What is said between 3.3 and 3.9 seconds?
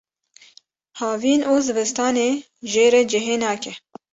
nake.